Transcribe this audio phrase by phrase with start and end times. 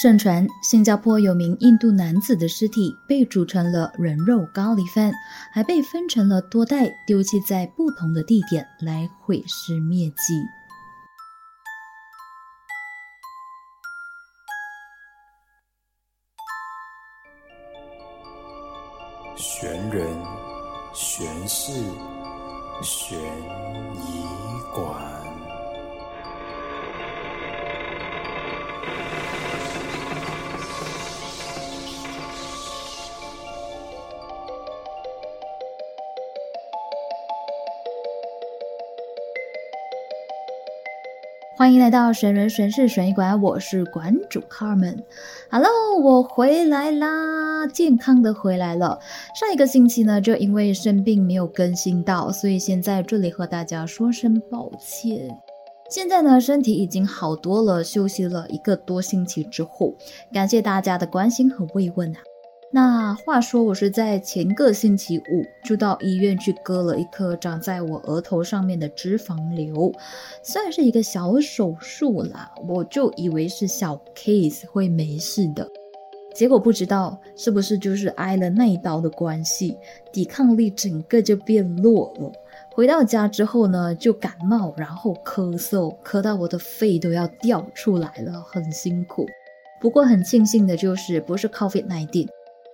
[0.00, 5.12] 盛传新加坡有名印度男子的尸体被煮成了人肉咖喱饭，
[5.52, 10.40] 还被分成了多袋丢弃在不同的地点来毁尸灭迹。
[41.58, 44.96] 欢迎来到神人神事神医馆，我是馆主 Carmen。
[45.50, 48.96] Hello，我回来啦，健康的回来了。
[49.34, 55.36] 上一个星期呢，就因为生病没有更新到，所以先在这里和大家说声抱歉。
[55.90, 59.92] 现在呢，身体已经好多了，休息了一个多星期之后，
[60.32, 62.20] 感谢大家的关心和慰问啊。
[62.70, 69.90] 那话说，我是在前个星期五就到医院去割了一颗长在我额头上面的脂肪瘤，
[70.42, 75.66] 算是一个小手术啦，我就以为是小 case 会没事的，
[76.34, 79.74] 结果不知道是不是就是挨了那一刀的关系，
[80.12, 82.30] 抵抗力整个就变弱了。
[82.74, 89.26] 回到家之后呢，就感冒，然后咳嗽，咳到我的肺都要掉出来了，很辛苦。
[89.80, 92.28] 不过很庆幸的就是不是 COVID 那一点。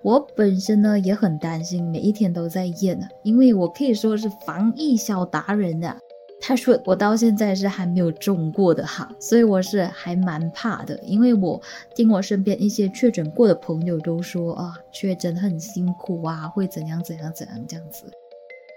[0.05, 5.97] 我本身呢也很担心，每一天都在验呢，因为我可以说是防疫小达人啊。
[6.43, 11.59] 他说我到现在是还没有中过的哈，所以我是还蛮怕的，因为我
[11.95, 18.05] 听我身边一些确诊过的朋友都说啊，确诊很辛苦啊，会怎样怎样怎样这样子。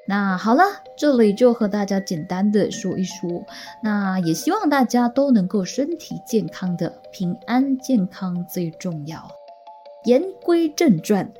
[0.07, 0.63] 那好了，
[0.95, 3.43] 这里就和大家简单的说一说，
[3.83, 9.27] 那也希望大家都能够身体健康的，平安健康最重要。
[10.07, 11.33] 言归正传，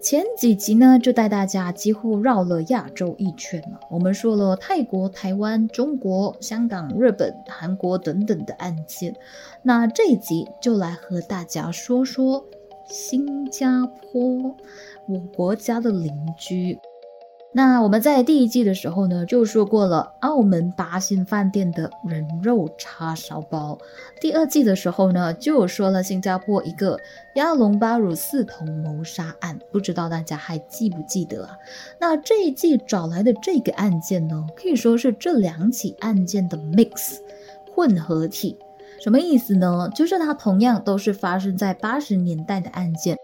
[0.00, 3.80] 前几集呢就带大家几乎绕了亚洲一圈了。
[3.90, 9.16] 我们说了泰国、台湾、中国、香港、日本、韩国等等的案件，
[9.64, 12.44] 那这一集就来和大家说说
[12.86, 14.54] 新加坡，
[15.08, 16.78] 我国家的邻居。
[17.54, 23.76] 那我们在第一季的时候呢，就说过了澳门八星饭店的人肉叉烧包。
[24.22, 26.98] 第二季的时候呢，就说了新加坡一个
[27.34, 31.58] 亚龙巴鲁四头谋杀案，不知道大家还记不记得啊？
[32.00, 37.18] 那这一季找来的这个案件呢，可以说是这两起案件的 mix
[37.74, 38.58] 混合体。
[38.98, 39.90] 什么意思呢？
[39.94, 43.14] 就是它同样都是发生在八十年代的案件。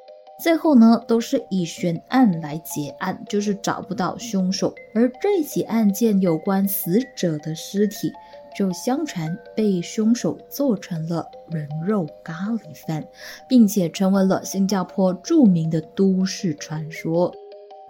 [0.41, 4.73] 最后呢，都是以悬案来结案，就是找不到凶手。
[4.95, 8.13] 而这起案件有关死者的尸体，
[8.57, 13.05] 就相传被凶手做成了人肉咖喱饭，
[13.49, 17.35] 并且成为了新加坡著名的都市传说。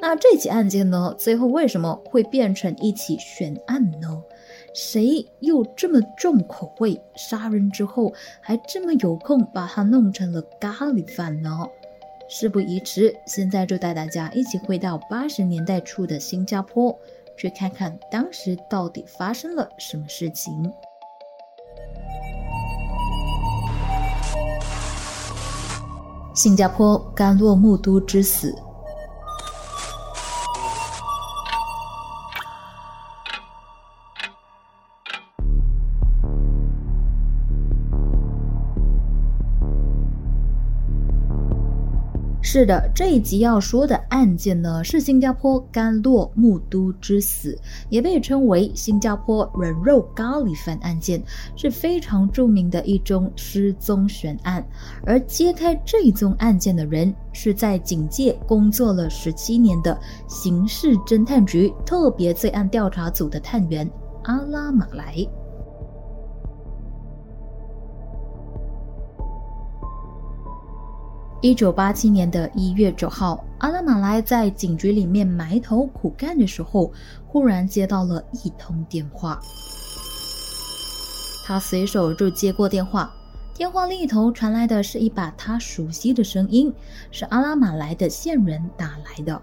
[0.01, 4.23] 那这起案件呢，最后为什么会变成一起悬案呢？
[4.73, 11.67] 谁又这么重口味，杀人之后还这么有空把它弄成了咖喱饭呢？
[12.31, 16.95] 事不宜迟，现在就带大家一起回到八十年代初的新加坡，
[17.39, 20.71] 去看看当时到底发生了什么事情。
[26.35, 28.55] 新加坡甘洛木都之死。
[42.51, 47.55] 是的，这一集要说的案件呢，是新加坡甘洛木都之死，
[47.91, 51.23] 也被称为新加坡人肉咖喱饭案件，
[51.57, 54.67] 是非常著名的一宗失踪悬案。
[55.05, 63.87] 而揭开这一宗案件的人，是在警界工作了十七年的刑事侦探局特别罪案调查组的探员
[64.23, 65.17] 阿拉马来。
[71.41, 76.93] 一九八七年的一月九号，阿拉马来在警局里面埋头苦干的时候，
[77.29, 79.41] 忽然接到了一通电话。
[81.47, 83.15] 他随手就接过电话，
[83.55, 86.75] 电话另一头传来的是一把他熟悉的声音，
[87.13, 89.41] 是阿拉马来的线人打来的。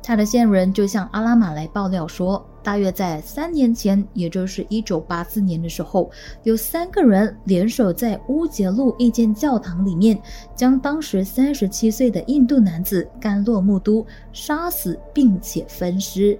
[0.00, 2.46] 他的线人就向阿拉马来爆料说。
[2.62, 6.10] 大约在三年前，也就是一九八四年的时候，
[6.44, 10.16] 有三个人联手在乌节路一间教堂里面，
[10.54, 16.38] 将当时三十七岁的印度男子甘洛木都杀死，并且分尸。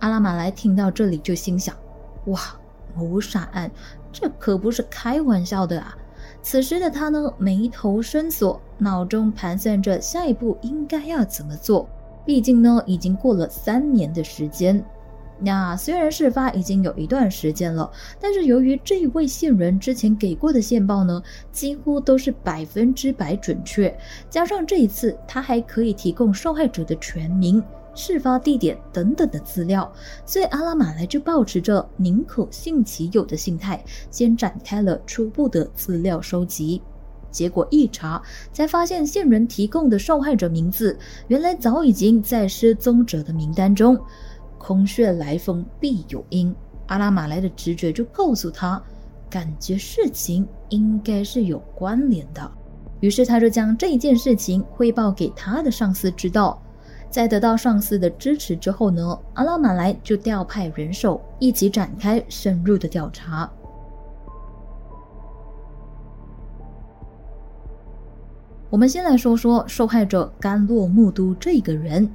[0.00, 1.74] 阿拉马来听到这里就心想：
[2.26, 2.40] 哇，
[2.96, 3.70] 谋杀案，
[4.12, 5.96] 这可不是开玩笑的啊！
[6.42, 11.88] 此时的他呢，眉头深锁，脑中盘算着下一步应该要怎么做。
[12.24, 14.84] 毕竟呢，已经过了三年的时间。
[15.44, 17.90] 那虽然事发已经有一段时间了，
[18.20, 23.92] 但是由于这一位线人之前给过的线报呢，几乎都是百分之百准确，
[24.30, 27.62] 加上这一次他还可以提供受害者的全名。
[27.94, 29.92] 事发地点等等的资料，
[30.24, 36.80] 所以阿拉马来就保持着宁可信其有的心态，先展开了初步的资料收集。
[37.30, 40.98] 结果一查，才发现线人提供的受害者名字，
[41.28, 43.98] 原来早已经在失踪者的名单中。
[44.62, 46.54] 空穴来风必有因，
[46.86, 48.80] 阿拉马来的直觉就告诉他，
[49.28, 52.48] 感觉事情应该是有关联的。
[53.00, 56.62] 于是他就将这件事情汇报给他的上司知道。
[57.10, 63.50] 在得到上司的支持之后呢，阿拉马来就调派人手一起展开深入的调查。
[68.70, 72.08] 我们先来说说受害者甘洛木都这个人。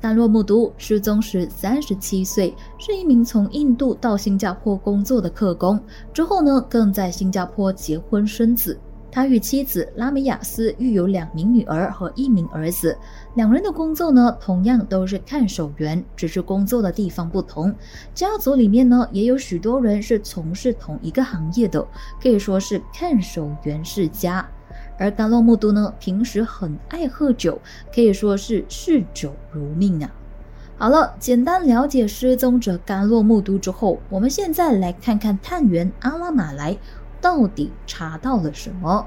[0.00, 5.80] 但洛木都失踪时三十七岁，是一名从印度到新加坡工作的客工，
[6.12, 8.78] 之后呢，更在新加坡结婚生子。
[9.10, 12.96] 他与妻子拉美亚斯育有两名女儿和一名儿子，
[13.36, 17.74] 两人的工作呢，同样都是看守员，只是工作的地方不同。
[18.14, 21.84] 家族里面呢，也有许多人是从事同一个行业的，
[22.22, 24.46] 可以说是看守员世家。
[24.98, 27.60] 而甘洛木都呢，平时很爱喝酒，
[27.94, 30.10] 可以说是嗜酒如命啊。
[30.76, 36.76] 好了，简单了解失踪者甘洛木都之后，我们现在来看看探员阿拉马来。
[37.20, 39.04] 到底查到了什么？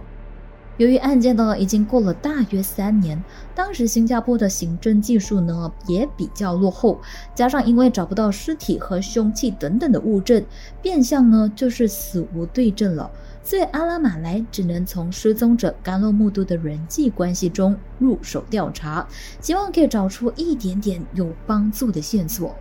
[0.76, 3.24] 由于案件呢已经过了大约三年，
[3.56, 7.00] 当时新加坡的刑侦技术呢也比较落后，
[7.34, 10.44] 加上因为找不到尸体和凶器等等的物证，
[10.82, 13.10] 变相呢就是死无对证了。
[13.44, 19.06] 所以阿拉马来只能从失踪者甘洛木都的人际关系中入手调查，
[19.42, 22.56] 希望可以找出一点点有帮助的线索。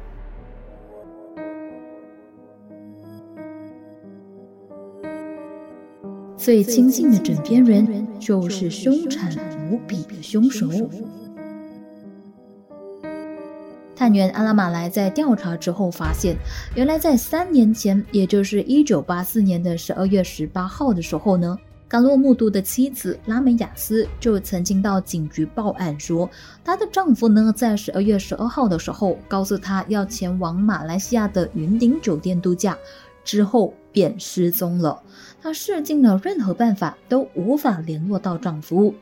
[6.36, 9.30] 最亲近的枕边人就是凶残
[9.70, 10.66] 无比的凶手。
[14.00, 16.34] 探员阿拉马来在调查之后发现，
[16.74, 21.54] 原来在三年前，也就是一九八四年的十二月十八号的时候呢，
[21.86, 26.26] 甘洛木都的妻子拉美亚斯就曾经到警局报案说，
[26.64, 32.78] 她的丈夫呢在十二月十二号的时候告诉她要前往马来西亚的云顶酒店度假。
[33.22, 34.98] 之后便失踪了。
[35.42, 38.94] 她试尽了任何办法都无法联络到丈夫。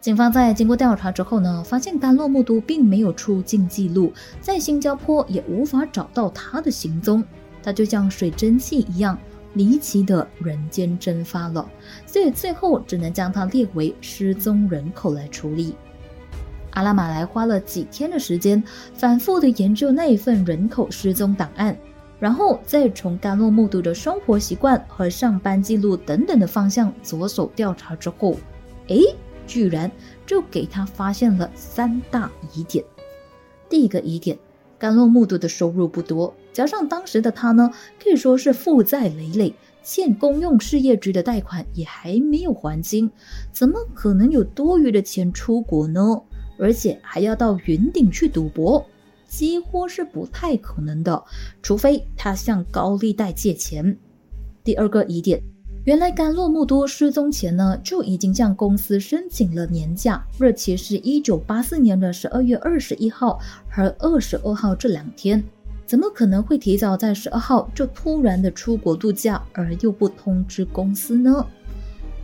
[0.00, 7.22] 警方在经过调查之后呢，发现甘洛木都并没有出境记录，在新加坡也无法找到他的行踪。
[7.62, 9.18] 他就像水蒸气一样
[9.54, 11.68] 离奇的人间蒸发了，
[12.06, 15.74] 所以最后只能将他列为失踪人口来处理。
[16.70, 18.62] 阿拉马来花了几天的时间，
[18.94, 21.76] 反复的研究那一份人口失踪档案。
[22.20, 28.36] 然后再从甘洛木都的生活习惯和上班记录等等的方向着手调查之后，
[28.88, 28.96] 哎，
[29.48, 29.90] 居然
[30.24, 32.84] 就给他发现了三大疑点。
[33.68, 34.38] 第一个疑点，
[34.78, 37.68] 甘洛木都的收入不多，加上当时的他呢，
[38.00, 43.10] 可以说是负债累累，欠公用事业局的贷款也还没有还清，
[43.50, 46.22] 怎么可能有多余的钱出国呢？
[46.60, 48.84] 而且还要到云顶去赌博。
[49.28, 51.22] 几乎是不太可能的，
[51.60, 53.98] 除非他向高利贷借钱。
[54.64, 55.42] 第二个疑点，
[55.88, 63.40] 原来甘洛木都失踪前呢就已经向公司申请了年假，日期是一九八四年的十二月二十一号
[63.70, 65.42] 和二十二号这两天，
[65.86, 71.42] 怎么可能会提早在十二号就突然的出国度假，而又不通知公司呢？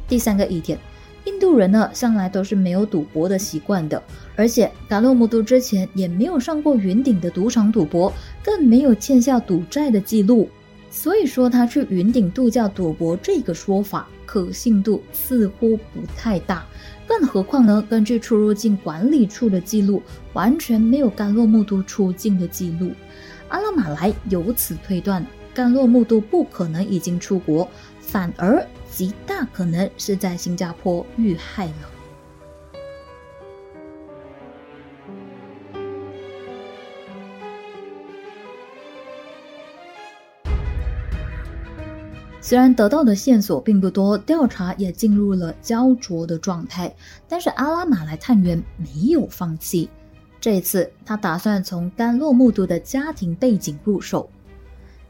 [0.06, 0.78] 第三个疑点。
[1.24, 4.02] 印度人呢，向来都是没有赌博的习惯的，
[4.36, 8.12] 而且达洛姆都之前也没有上过云顶的赌场赌博，
[8.44, 10.50] 更没有欠下赌债的记录，
[10.94, 16.64] 所以说他去云顶度假赌博这个说法可信度似乎不太大。
[17.04, 20.00] 更何况呢，根据出入境管理处的记录，
[20.34, 22.92] 完全没有甘洛木都出境的记录。
[23.48, 27.68] 阿拉马来由此推断，甘洛木都不可能已经出国，
[28.00, 28.64] 反而。
[28.88, 31.90] 极大可能是在新加坡遇害了。
[42.46, 46.94] 虽然得到的线索并不多，调查也进入了焦灼的状态，
[47.26, 49.88] 但是阿拉马来探员没有放弃。
[50.42, 54.28] 这次，他打算从甘洛木都的家庭背景入手。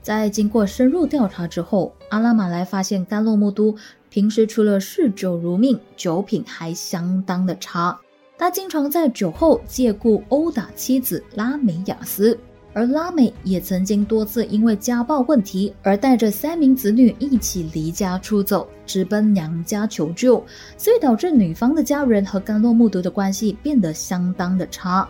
[0.00, 3.74] 在经过深入调查之后，阿拉马来发现甘洛木都
[4.08, 7.98] 平时除了嗜酒如命，酒品还相当的差。
[8.38, 12.38] 他经常在酒后借故殴打妻子拉美雅斯，
[12.74, 20.44] 而拉美也曾经多次因为家暴问题而带着三名子女一起离家出走，直奔娘家求救，
[20.76, 25.08] 所以导致女方的家人和甘洛木都的关系变得相当的差。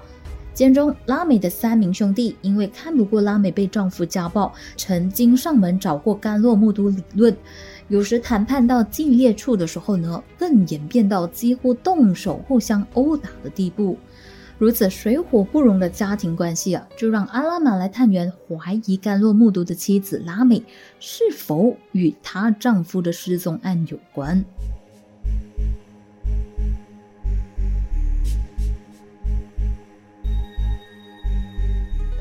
[0.52, 7.36] 间中，拉美的三名兄弟因为看不过拉美被丈夫家暴，曾经上门找过甘洛木都理论。
[7.88, 13.98] 有时谈判到激烈处的时候呢，更演变到几乎动手互相殴打的地步。
[14.56, 20.62] 如此水火不容的家庭关系啊，就让阿拉马来探员怀疑甘洛目睹的妻子拉美
[21.00, 24.44] 是否与她丈夫的失踪案有关。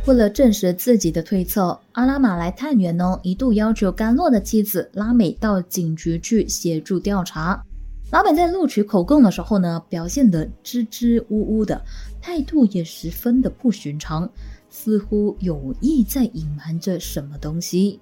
[0.06, 7.63] 为了证实自己的推测，阿拉马来探员呢一度要求甘洛的妻子拉美到警局去协助调查。
[8.12, 11.82] 拉美在录取口供的时候呢，表现得支支吾吾的，
[12.24, 14.30] 态度也十分的不寻常，
[14.70, 18.00] 似乎有意在隐瞒着什么东西。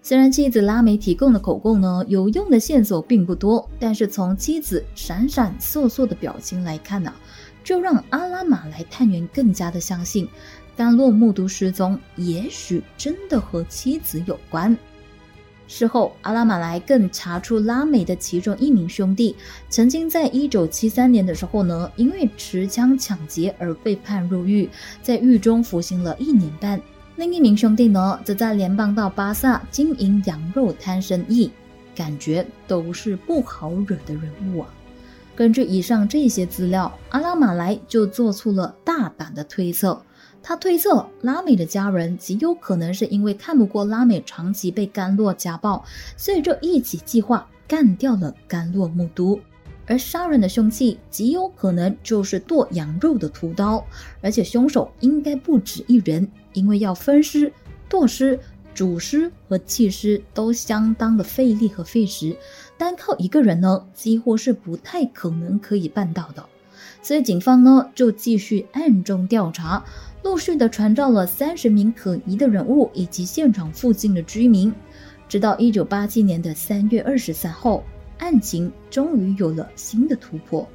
[0.00, 7.12] 虽然妻子拉美提供的口供呢有用的线索并不多，但是从妻子闪闪烁烁的表情来看呢，
[7.62, 10.26] 就让阿拉马来探员更加的相信。
[10.74, 14.74] 甘洛木都失踪，也许真的和妻子有关。
[15.74, 19.34] 事后，阿拉马来更查出拉美的其中一名兄弟，
[19.70, 24.68] 曾经在一九七三年的时候呢，因为持枪抢劫而被判入狱，
[25.02, 26.78] 在狱中服刑了一年半。
[27.16, 31.50] 另一名兄弟呢，则在联邦到巴萨经营羊肉摊生意，
[31.96, 34.68] 感觉都是不好惹的人物啊。
[35.34, 40.02] 根据以上这些资料，阿拉马来就做出了大胆的推测。
[40.42, 45.84] 他推测拉美的家人极有可能是因为看不过拉美长期被甘洛家暴，
[46.16, 49.38] 所以就一起计划干掉了甘洛木都。
[49.86, 53.84] 而杀人的凶器极有可能就是剁羊肉的屠刀，
[54.20, 57.52] 而且凶手应该不止一人，因为要分尸、
[57.88, 58.38] 剁尸、
[58.74, 62.36] 煮尸和弃尸都相当的费力和费时，
[62.78, 66.44] 单靠一个人呢，几乎是不太可能可以办到的。
[67.02, 69.84] 所以警方呢就继续暗中调查。
[70.22, 74.72] 陆续的传召了三十名可疑的人物以及现场附近的居民，
[75.28, 77.82] 直到一九八七年的三月二十三号，
[78.18, 80.66] 案情终于有了新的突破。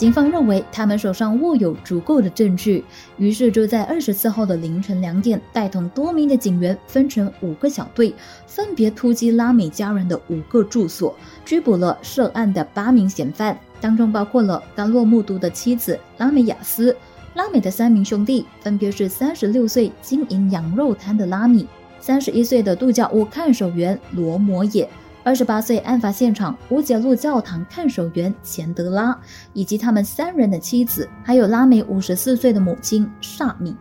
[0.00, 2.82] 警方认为他们手上握有足够的证据，
[3.18, 8.14] 于是就在二十四号的凌晨两点，带同多名的警员分成五个小队，
[8.46, 11.14] 分别突击拉美家人的五个住所，
[11.44, 16.96] 拘捕了涉案的八名嫌犯，当中包括了甘洛木都的妻子拉美雅斯，
[17.34, 21.66] 拉美的三名兄弟分别是三十六岁经营羊肉摊的拉米，
[22.00, 24.88] 三十一岁的度假屋看守员罗摩野。
[25.30, 29.16] 二十八岁案发现场乌杰路教堂看守员钱德拉，
[29.52, 33.76] 以及他们三人的妻子，还有拉美五十四岁的母亲萨米。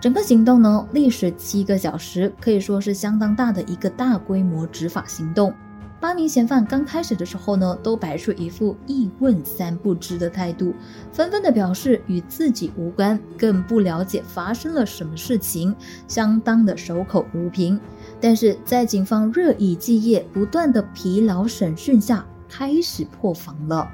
[0.00, 5.52] 整个行动呢，历时七个小时，可以说是相当大的一个大规模执法行动。
[6.00, 10.74] 八名嫌犯刚开始的时候呢，都摆出一副一问三不知的态度，
[11.12, 15.76] 纷纷的表示与自己无关，更不了解发生了什么事情，
[16.08, 17.78] 相当的守口如瓶。
[18.20, 23.88] 但是在警方日以继夜、不断的疲劳审讯下，开始破防了。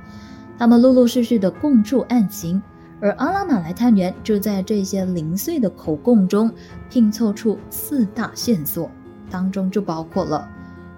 [0.59, 2.61] 他们陆陆续续的供出案情，
[3.01, 6.51] 而阿拉马来探员就在这些零碎的口供中
[6.91, 8.91] 拼凑出四大线索，
[9.31, 10.49] 当中就包括了：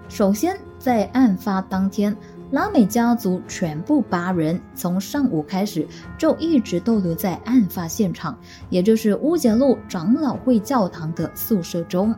[0.07, 0.57] 首先。
[0.79, 2.15] 在案发当天，
[2.51, 5.85] 拉美家族全部八人从上午开始
[6.17, 12.15] 就一直逗留在案发现场，也就是乌杰路长老会教堂的宿舍中。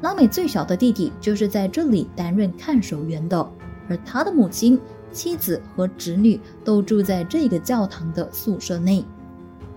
[0.00, 3.38] 拉美最小的弟弟就是在这里担任看守员的，
[3.88, 4.80] 而他的母亲、
[5.12, 9.04] 妻子和侄女都住在这个教堂的宿舍内。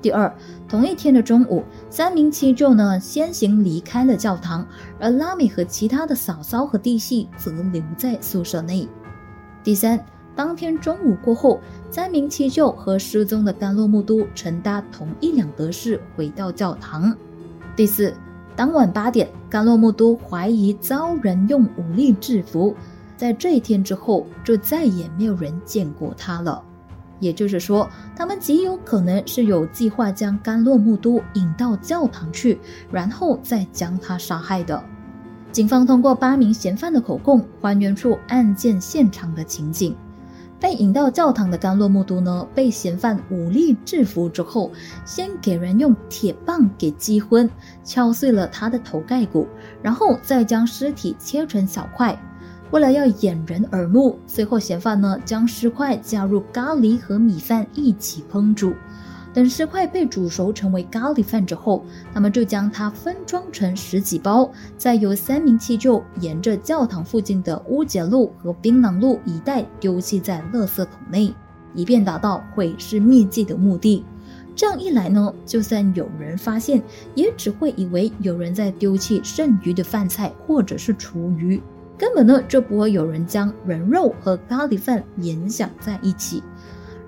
[0.02, 0.32] 第二，
[0.68, 4.68] 同一天的中午，三名七舅呢先行离开了教堂，
[5.00, 8.88] 而拉美和其他的嫂嫂和弟媳则留在宿舍内。
[9.64, 10.04] 第三，
[10.36, 11.60] 当天中午过后，
[11.92, 17.16] 三名七舅和失踪的甘洛木都乘搭同一辆德士回到教堂。
[17.76, 18.12] 第四，
[18.56, 22.76] 当晚八点，甘洛木都怀疑遭人用武力制服，
[23.18, 26.62] 在这一天之后，就再也没有人见过他了。
[27.20, 32.60] 也就是说，他们极有可能是有计划将甘洛木都引到教堂去，
[32.92, 34.84] 然后再将他杀害的。
[35.52, 39.96] 警方通过八名嫌犯的口供，还原出案件现场的情景。
[40.62, 44.72] 被引到教堂的甘洛木都呢，被嫌犯武力制服之后，
[45.04, 47.50] 先给人用铁棒给击昏，
[47.84, 49.48] 敲碎了他的头盖骨，
[49.82, 52.16] 然后再将尸体切成小块。
[52.70, 58.74] 为了要掩人耳目，随后嫌犯呢将尸块加入咖喱和米饭一起烹煮。
[59.34, 71.34] 等尸块被煮熟成为咖喱饭之后，他们就将它分装成十几包，再由三名七舅沿着教堂附近的乌节路和槟榔路一带丢弃在垃圾桶内，
[71.74, 74.04] 以便达到毁尸灭迹的目的。
[74.54, 76.84] 这样一来呢，就算有人发现，
[77.16, 81.60] 也只会以为有人在丢弃剩余的饭菜或者是厨余，
[81.98, 86.44] 根本呢就不会有人将人肉和咖喱饭联想在一起。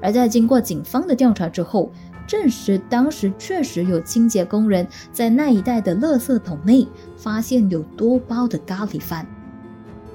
[0.01, 1.91] 而在经过警方的调查之后，
[2.25, 6.87] 证实当时确实有清洁工人在那一带的垃圾桶内
[7.17, 9.27] 发现有多包的咖喱饭。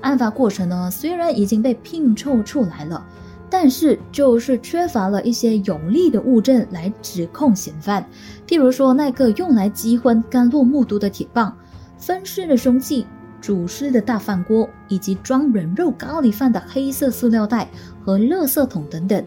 [0.01, 3.05] 案发过程呢，虽然已经被拼凑出来了，
[3.51, 8.07] 但是就是缺乏了一些有力的物证来指控嫌犯，
[8.47, 11.57] 譬如说那个用来击昏甘洛木都的铁棒、
[11.99, 13.07] 分尸的凶器、
[13.41, 17.69] 煮尸的大饭锅，以及装人肉咖喱饭的黑色塑料袋
[18.05, 19.25] 和垃圾桶等等。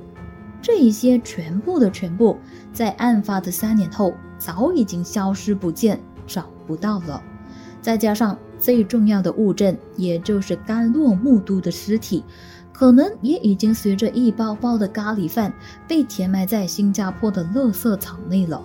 [0.61, 2.37] 这一些全部的全部，
[2.71, 7.21] 在案发的三年后早已经消失不见，找不到了。
[7.81, 12.23] 再加上最重要的物证，也就是甘洛木都的尸体，
[12.71, 15.51] 可能也已经随着一包包的咖喱饭
[15.87, 18.61] 被填埋在新加坡的垃圾场内了。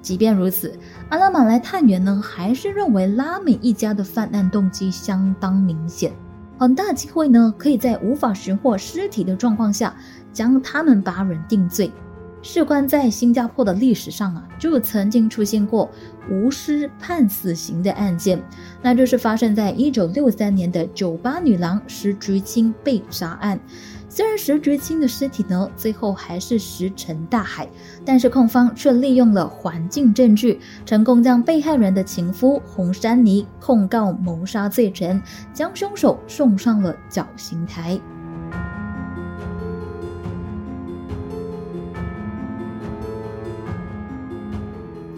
[0.00, 0.78] 即便如此，
[1.10, 6.12] 阿拉马来探员呢，还是认为拉美一家的犯案动机相当明显。
[6.58, 9.94] 很大机会呢，可以在无法寻获尸体的状况下，
[10.32, 11.92] 将他们八人定罪。
[12.42, 15.90] 事关在新加坡的历史上啊，就曾经出现过
[16.30, 18.38] 无尸判死刑的案件，
[18.82, 23.58] 那就是发生在一九六三年的酒吧女郎石菊清被杀案。
[24.16, 27.66] 虽然石觉清的尸体呢，最后还是石沉大海，
[28.04, 35.20] 但是控方却利用了环境证据，成功将被害人的情夫洪山妮控告谋杀罪成，
[35.52, 37.98] 将凶手送上了绞刑台。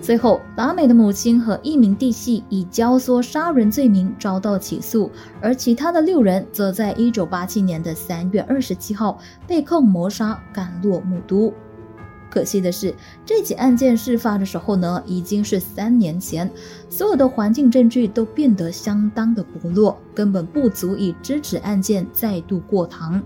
[0.07, 11.53] 最后，达美的母亲和一名弟媳以教唆杀人罪名遭到起诉，而其他的六人则在一九八七年的三月二十七号被控谋杀甘洛木都。
[12.31, 16.49] 可惜的是，这起案件事发的时候呢，已经是三年前，
[16.88, 23.21] 所有的环境证据都变得相当的薄弱，根本不足以支持案件再度过堂。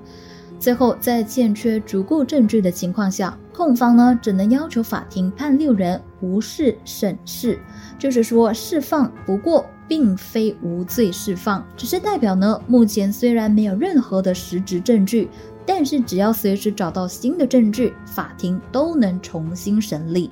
[0.61, 7.59] 最后，在欠缺足够证据的情况下，控方呢只能要求法庭判六人无事审释，
[7.99, 9.11] 就是说释放。
[9.25, 15.31] 不过，并非无罪释放，只是代表呢，目前虽然没有任何的实质证据，
[15.65, 20.31] 但是只要随时找到新的证据，法庭都能重新审理。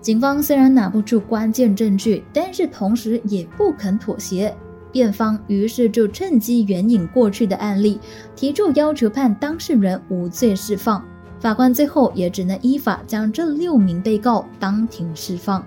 [0.00, 4.54] 警方虽然拿不出关键证据，但是同时也不肯妥协。
[4.94, 7.98] 辩方于是就趁机援引过去的案例，
[8.36, 11.04] 提出要求判当事人无罪释放。
[11.40, 15.66] 法官最后也只能依法将这六名被告当庭释放。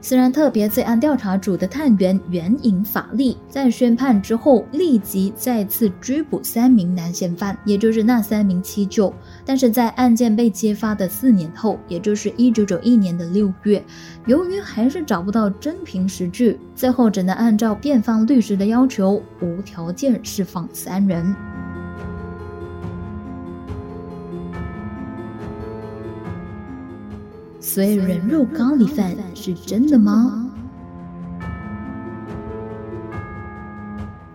[0.00, 9.12] 虽然特别罪案调查组的探员援引法例，在宣判之后立即再次拘捕三名男嫌犯，也就是那三名七舅，
[9.50, 13.84] 但是在案件被揭发的四年后，也就是一九九一年的六月，
[14.26, 21.34] 由于还是找不到真凭实据，最后只能按照辩方律师的要求，无条件释放三人。
[27.58, 30.49] 所以人肉咖喱饭是真的吗？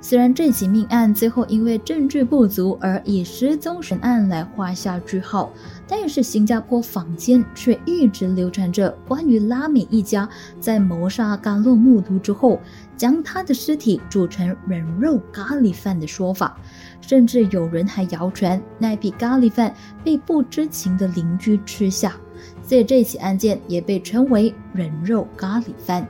[0.07, 5.51] 虽然这起命案最后因为证据不足而以失踪悬案来画下句号，
[5.87, 12.61] 但是新加坡坊间却一直流传着关于拉美一家在谋杀甘洛木都之后，
[12.95, 16.55] 将他的尸体煮成人肉咖喱饭的说法，
[17.01, 22.15] 甚至有人还谣传那批咖喱饭被不知情的邻居吃下。
[22.61, 26.07] 所以这起案件也被称为人肉咖喱饭，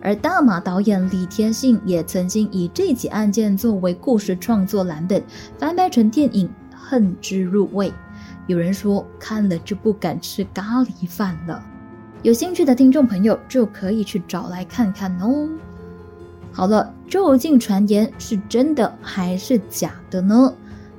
[0.00, 5.22] 而大马导演李天信也曾经以这起案件作为故事创作蓝本，
[5.58, 7.90] 翻拍成电影《恨之入味》。
[8.46, 11.62] 有人说看了就不敢吃咖喱饭了，
[12.22, 15.48] 有兴趣的听众朋友就可以去找来看看哦。
[16.50, 20.54] 好了，究竟传言是真的还是假的呢？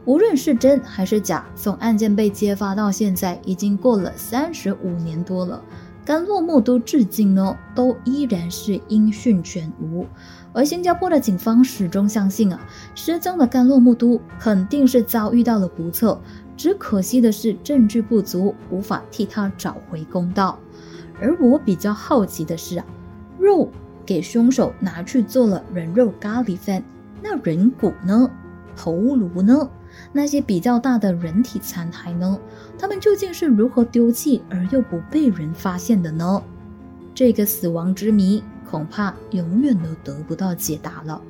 [0.06, 5.62] 无论是真还是假，从案件被揭发到现在，已经过了三十五年多了。
[6.10, 10.08] 甘洛木都至今呢，都依然是音讯全无。
[10.54, 12.60] 而新加坡的警方始终相信啊，
[12.96, 16.20] 失踪的甘洛木都肯定是遭遇到了不测，
[16.58, 20.58] 只可惜的是证据不足，无法替他找回公道。
[21.22, 22.86] 而我比较好奇的是啊，
[23.38, 23.70] 肉
[24.04, 26.84] 给凶手拿去做了人肉咖喱饭，
[27.22, 28.32] 那人骨呢？
[28.76, 29.70] 头颅呢？
[30.12, 32.40] 那些比较大的人体残骸呢？
[32.78, 36.42] 他们究竟是如何丢弃而又不被人发现的呢？
[37.14, 41.22] 这个死亡之谜恐怕永远都得不到解答了。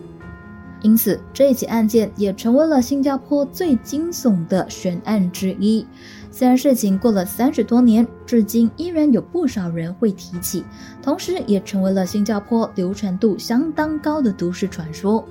[0.82, 5.86] 因此，这起案件也成为了新加坡最惊悚的悬案之一。
[6.32, 10.64] 虽然事情过了三十多年，至今依然有不少人会提起，
[11.02, 15.26] 同时也成为了新加坡流传度相当高的都市传说。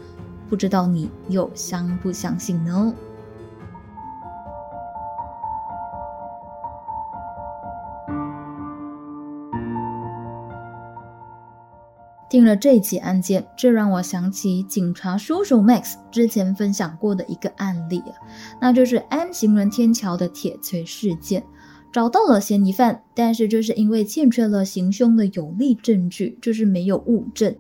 [0.51, 2.93] 不知道你又相不相信呢？
[12.29, 18.03] 听了这起案件，这让我想起警察叔叔 Max 之前分享过的一个案例
[18.61, 21.43] 那就是 M 行人天桥的铁锤事件。
[21.91, 27.57] 找到了嫌疑犯，但是就是因为欠缺了行凶的有力证据，就是没有物证，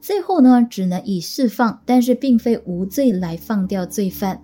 [0.00, 4.42] 最后呢，只能以释放，但是并非无罪来放掉罪犯。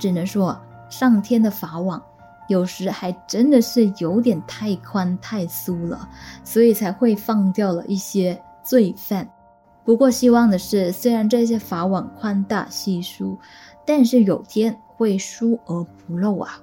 [0.00, 2.02] 只能说，上天的法网
[2.48, 6.08] 有时还真的是有点太宽太酥了，
[6.42, 8.36] 所以才会放掉了一些。
[8.64, 9.28] 罪犯。
[9.84, 13.36] 不过，希望的是，虽然这些法网宽大稀疏，
[13.84, 16.60] 但是有天会疏而不漏啊。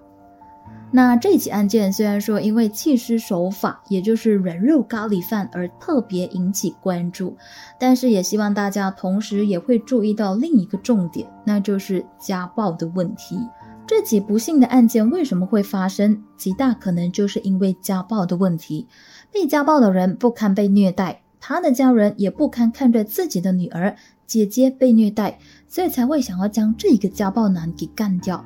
[0.91, 7.35] 那这起案件虽然说因为弃尸手法，也就是人肉咖喱饭而特别引起关注，
[7.79, 13.37] 但是也希望大家同时也会注意到另一个重点，那就是家暴的问题。
[13.85, 16.23] 这起不幸的案件为什么会发生？
[16.37, 18.87] 极大可能就是因为家暴的问题。
[19.31, 21.21] 被家暴的人不堪被虐待。
[21.39, 28.43] 他的家人也不堪看着自己的女儿、姐姐被虐待，所以才会想要将这一个家暴男给干掉。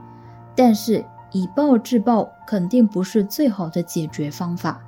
[0.55, 4.79] 但是以暴制暴肯定不是最好的解决方法。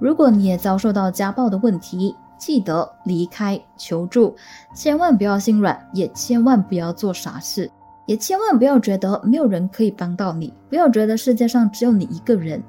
[0.00, 4.34] 如果你也遭受到家暴的问题，记得离开求助，
[4.74, 7.70] 千万不要心软，也千万不要做傻事，
[8.06, 12.60] 也千万不要觉得没有人可以帮到你，不要觉得世界上只有你一个人。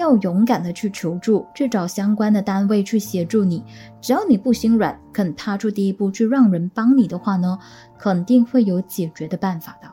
[0.00, 3.62] 要勇敢的去求助，去找相关的单位去协助你。
[4.00, 7.58] 只要你不心软，肯踏出第一步去让人帮你的话呢，
[7.98, 9.88] 肯定会有解决的办法的。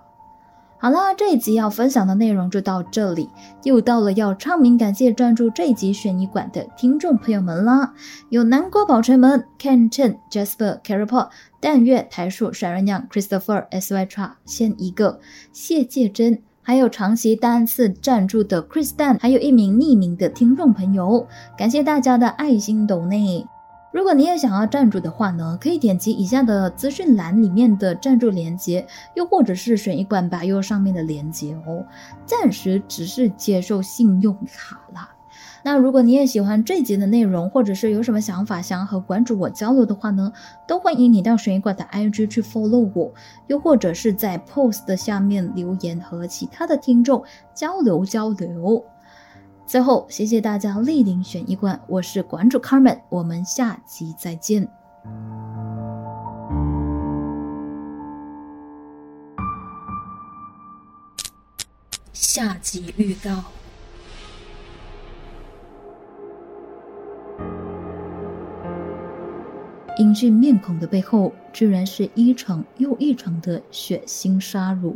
[0.80, 3.30] 好了，这一集要分享的内容就到这里，
[3.64, 7.94] 又到了要唱名感谢赞助这一集悬疑馆的听众朋友们啦。
[8.30, 15.20] 有南瓜宝锤们、Ken Chen、Jasper、Carol、淡月、台树、甩人娘、Christopher、S Y Tra，先一个
[15.52, 16.42] 谢介真。
[16.68, 21.26] 还有长期单次赞助的 Chris Dan，还有一名匿名的听众朋友，
[21.58, 23.48] 感谢大家的爱心抖内。
[23.94, 31.86] 如果你也想要赞助的话呢，可以点击以下的资讯栏里面的赞助链接，又或者是选一管白右上面的链接哦。
[32.26, 35.10] 暂时只是接受信用卡啦。
[35.70, 40.32] 那如果你也喜欢这集的内容，或者是有什么想法想要和馆主我交流的话呢，
[40.66, 43.14] 都欢迎你到悬疑馆的 IG 去 follow 我，
[43.48, 47.22] 又或者是在 post 的下面留言和其他的听众
[47.54, 48.82] 交流交流。
[49.66, 54.70] 最后，谢谢大家莅临悬疑馆，我是馆主 Carmen，我们下集再见。
[62.14, 63.44] 下集预告。
[69.98, 74.94] 英俊面孔的背后，居然是一场又一场的血腥杀戮。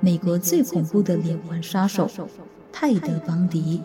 [0.00, 2.08] 美国最恐怖的连环杀手
[2.70, 3.80] 泰德·邦迪。